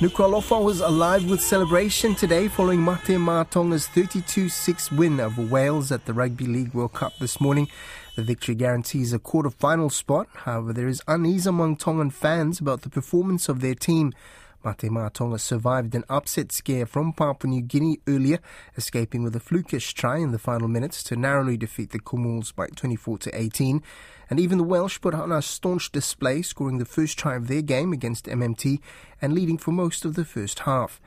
[0.00, 6.06] Nuku'alofa was alive with celebration today following Mate Ma'a Tonga's 32-6 win over Wales at
[6.06, 7.68] the Rugby League World Cup this morning.
[8.16, 10.26] The victory guarantees a quarter-final spot.
[10.32, 14.14] However, there is unease among Tongan fans about the performance of their team.
[14.62, 18.40] Mate Ma'a Tonga survived an upset scare from Papua New Guinea earlier,
[18.76, 22.66] escaping with a flukish try in the final minutes to narrowly defeat the Kumuls by
[22.66, 23.82] 24 to 18.
[24.28, 27.62] And even the Welsh put on a staunch display, scoring the first try of their
[27.62, 28.80] game against MMT
[29.22, 31.00] and leading for most of the first half.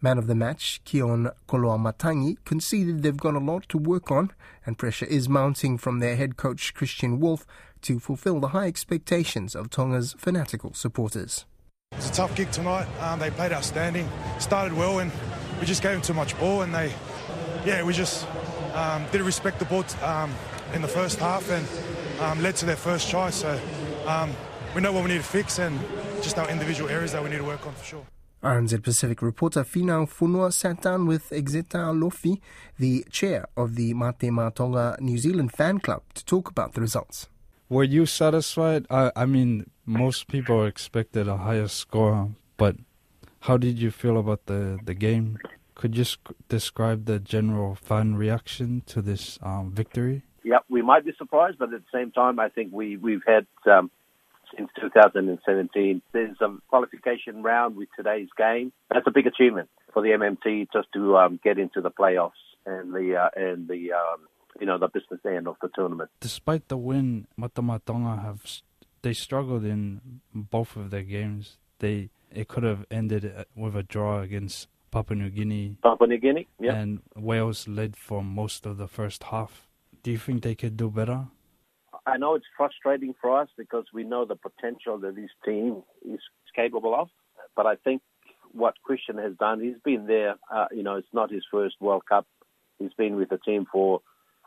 [0.00, 4.30] Man of the match, Keon Koloamatangi, conceded they've got a lot to work on,
[4.64, 7.44] and pressure is mounting from their head coach Kristian Woolf
[7.82, 11.44] to fulfill the high expectations of Tonga's fanatical supporters.
[12.00, 12.86] It was a tough gig tonight.
[13.00, 15.12] Um, they played outstanding, started well, and
[15.60, 16.62] we just gave them too much ball.
[16.62, 16.94] And they,
[17.66, 18.26] yeah, we just
[18.72, 20.34] um, didn't respect the ball um,
[20.72, 21.68] in the first half and
[22.22, 23.28] um, led to their first try.
[23.28, 23.60] So
[24.06, 24.32] um,
[24.74, 25.78] we know what we need to fix and
[26.22, 28.06] just our individual areas that we need to work on for sure.
[28.42, 32.40] RNZ Pacific reporter Finau Fonua sat down with Exeta Lofi,
[32.78, 36.80] the chair of the Mate Ma'a Tonga New Zealand fan club, to talk about the
[36.80, 37.28] results.
[37.70, 38.84] Were you satisfied?
[38.90, 42.74] I, I mean, most people expected a higher score, but
[43.42, 45.38] how did you feel about the, the game?
[45.76, 50.24] Could you sc- describe the general fan reaction to this um, victory?
[50.42, 53.46] Yeah, we might be surprised, but at the same time, I think we, we've had
[53.70, 53.88] um,
[54.56, 56.02] since 2017.
[56.12, 58.72] There's a qualification round with today's game.
[58.92, 62.32] That's a big achievement for the MMT just to um, get into the playoffs
[62.66, 64.26] and the uh, and the um,
[64.60, 66.10] you know the business end of the tournament.
[66.20, 68.42] Despite the win, Mate have
[69.02, 71.56] they struggled in both of their games.
[71.78, 75.76] They it could have ended uh, with a draw against Papua New Guinea.
[75.82, 76.74] Papua New Guinea, yeah.
[76.74, 79.66] And Wales led for most of the first half.
[80.02, 81.26] Do you think they could do better?
[82.06, 86.20] I know it's frustrating for us because we know the potential that this team is
[86.54, 87.08] capable of.
[87.56, 88.02] But I think
[88.52, 90.36] what Kristian has done, he's been there.
[90.52, 92.26] Uh, you know, it's not his first World Cup.
[92.78, 94.00] He's been with the team for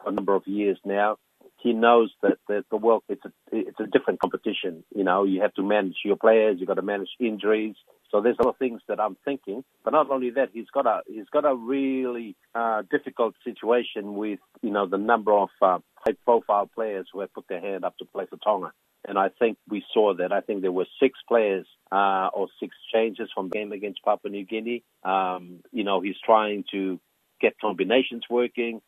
[0.06, 1.18] a number of years now.
[1.58, 4.84] He knows that the, world it's a it's a different competition.
[4.94, 7.76] You know, you have to manage your players, you've got to manage injuries.
[8.12, 9.64] So there's a lot of things that I'm thinking.
[9.84, 14.40] But not only that, he's got a he's got a really uh, difficult situation with
[14.62, 18.06] you know the number of uh, high-profile players who have put their hand up to
[18.06, 18.72] play for Tonga.
[19.06, 20.32] And I think we saw that.
[20.32, 24.32] I think there were six players uh, or six changes from the game against Papua
[24.32, 24.84] New Guinea.
[25.04, 27.00] Um, you know, he's trying to
[27.42, 28.82] get combinations working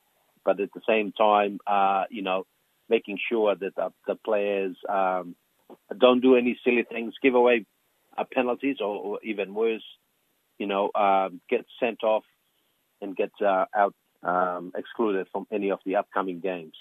[0.45, 2.45] but at the same time, uh, you know,
[2.87, 5.35] making sure that the, the players um,
[5.97, 7.65] don't do any silly things, give away
[8.17, 9.83] uh, penalties, or, or, even worse,
[10.57, 12.23] you know, um, get sent off
[13.01, 16.75] and get uh, out um, excluded from any of the upcoming games.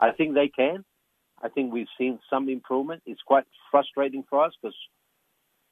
[0.00, 0.84] I think they can.
[1.42, 3.02] I think we've seen some improvement.
[3.06, 4.76] It's quite frustrating for us because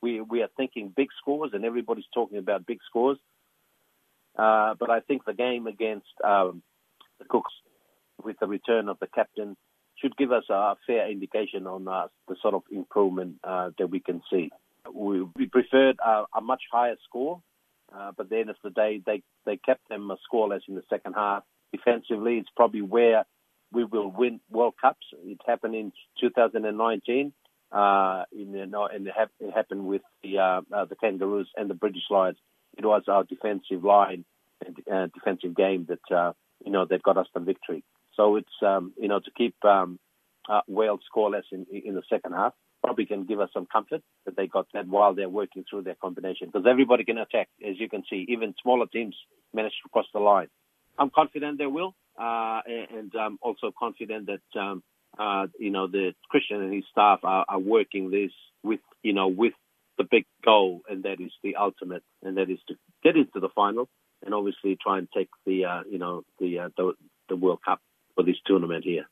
[0.00, 3.18] we we are thinking big scores and everybody's talking about big scores.
[4.36, 6.62] Uh, but I think the game against um,
[7.22, 7.52] the Cooks
[8.22, 9.56] with the return of the captain
[9.96, 14.00] should give us a fair indication on uh, the sort of improvement uh, that we
[14.00, 14.50] can see.
[14.92, 17.40] We, we preferred uh, a much higher score,
[17.94, 21.44] uh, but then at the day, they, they kept them scoreless in the second half.
[21.72, 23.24] Defensively, it's probably where
[23.72, 25.06] we will win World Cups.
[25.24, 27.32] It happened in 2019.
[27.70, 28.74] Uh, in, and
[29.06, 32.36] it, it happened with the uh, uh, the Kangaroos and the British Lions.
[32.76, 34.26] It was our defensive line
[34.66, 36.32] and uh, defensive game that uh,
[36.64, 37.84] you know, that got us the victory.
[38.14, 39.98] So it's, um, you know, to keep um,
[40.48, 42.52] uh, Wales scoreless in, in the second half
[42.82, 45.94] probably can give us some comfort that they got that while they're working through their
[45.94, 48.26] combination because everybody can attack, as you can see.
[48.28, 49.14] Even smaller teams
[49.54, 50.48] manage to cross the line.
[50.98, 54.82] I'm confident they will, uh, and I'm also confident that um,
[55.18, 59.28] uh, you know the Kristian and his staff are, are working this with you know
[59.28, 59.54] with
[59.96, 63.48] the big goal, and that is the ultimate, and that is to get into the
[63.54, 63.88] final
[64.24, 66.92] and obviously try and take the uh, you know the, uh, the
[67.28, 67.80] the World Cup
[68.14, 69.06] for this tournament here.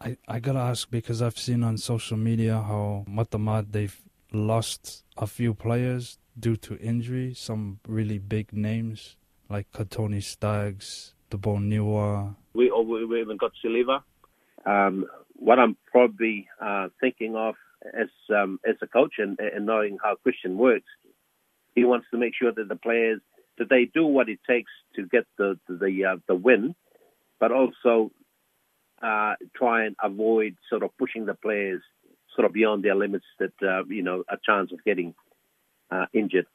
[0.00, 4.00] I, I gotta ask because I've seen on social media how Matamad they've
[4.32, 7.34] lost a few players due to injury.
[7.34, 9.16] Some really big names
[9.48, 12.36] like Kotoni Staggs, Tupou Niua.
[12.54, 14.02] We, oh, we we even got Siliva.
[14.64, 17.54] Um, what I'm probably uh, thinking of
[17.98, 20.88] as um, as a coach and, and knowing how Kristian works,
[21.74, 23.20] he wants to make sure that the players
[23.58, 26.74] that they do what it takes to get the the uh, the win,
[27.40, 28.10] but also
[29.02, 31.82] uh, try and avoid sort of pushing the players
[32.34, 35.14] sort of beyond their limits that uh, you know a chance of getting
[35.90, 36.46] uh, injured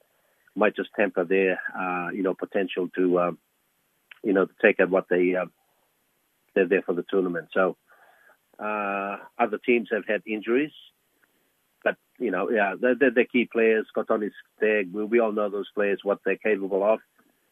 [0.56, 3.32] might just temper their uh, you know potential to uh,
[4.24, 5.36] you know to take out what they
[6.56, 7.48] they're there for the tournament.
[7.54, 7.78] So
[8.60, 10.72] other teams have had injuries,
[12.19, 13.88] you know, yeah, they're, they're, they're key players.
[13.95, 17.00] Kotoni Stagg, we, we all know those players, what they're capable of.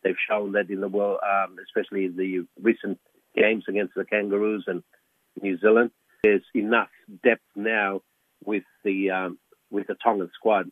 [0.03, 2.99] They've shown that in the world, um, especially in the recent
[3.35, 4.83] games against the Kangaroos and
[5.41, 5.91] New Zealand.
[6.23, 6.89] There's enough
[7.23, 8.01] depth now
[8.43, 10.71] with the um, with the Tongan squad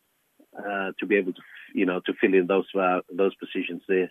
[0.58, 1.40] uh, to be able to,
[1.74, 4.10] you know, to fill in those uh, those positions there.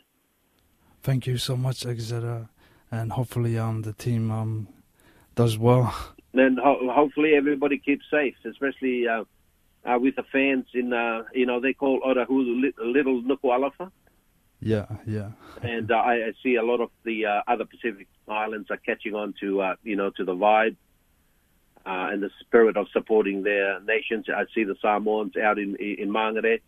[1.02, 2.50] Thank you so much, Exeter,
[2.92, 4.68] and hopefully um, the team um,
[5.36, 5.94] does well.
[6.34, 9.24] Then ho- hopefully everybody keeps safe, especially uh,
[9.86, 13.92] uh, with the fans in, uh, you know, they call Otahuhu Little Nuku'alofa.
[14.62, 15.32] Yeah, yeah.
[15.62, 19.16] and uh, I, I see a lot of the uh, other Pacific islands are catching
[19.16, 20.76] on to, uh, you know, to the vibe
[21.86, 24.26] uh, and the spirit of supporting their nations.
[24.30, 26.62] I see the Samoans out in in Mangere.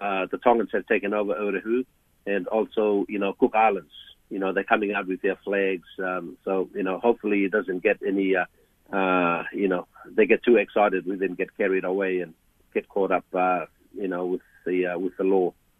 [0.00, 1.84] Uh, the Tongans have taken over Otahuhu,
[2.26, 3.92] and also, you know, Cook Islands.
[4.30, 5.88] You know, they're coming out with their flags.
[5.98, 8.44] Um, so, you know, hopefully it doesn't get any, uh,
[8.92, 12.34] uh, you know, they get too excited, we then get carried away and
[12.74, 15.52] get caught up, uh, you know, with the uh, with the law.